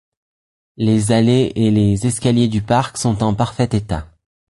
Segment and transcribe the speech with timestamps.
[0.77, 4.07] Les allées et les escaliers du parc sont en parfait état.